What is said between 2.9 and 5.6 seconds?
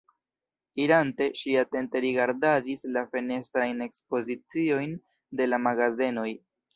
la fenestrajn ekspoziciojn de